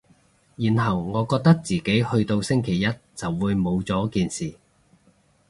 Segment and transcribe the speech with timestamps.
[0.55, 4.55] 然後我覺得自己去到星期一就會冇咗件事